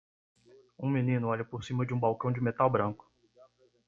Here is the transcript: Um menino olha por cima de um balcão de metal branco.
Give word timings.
Um 0.79 0.89
menino 0.89 1.27
olha 1.27 1.45
por 1.45 1.63
cima 1.63 1.85
de 1.85 1.93
um 1.93 1.99
balcão 1.99 2.31
de 2.33 2.41
metal 2.41 2.67
branco. 2.67 3.07